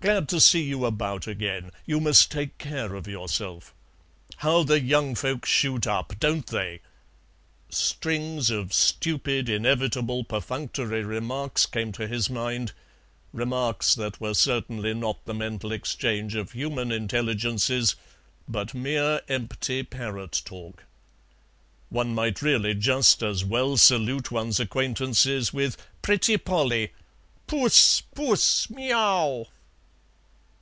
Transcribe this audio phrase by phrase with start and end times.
[0.00, 3.74] "Glad to see you about again; you must take care of yourself."
[4.36, 6.78] "How the young folk shoot up, don't they?"
[7.70, 12.70] Strings of stupid, inevitable perfunctory remarks came to his mind,
[13.32, 17.96] remarks that were certainly not the mental exchange of human intelligences,
[18.48, 20.84] but mere empty parrot talk.
[21.90, 26.92] One might really just as well salute one's acquaintances with "Pretty polly.
[27.48, 29.48] Puss, puss, miaow!"